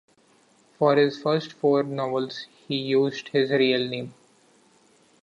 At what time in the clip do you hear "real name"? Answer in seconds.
3.51-4.15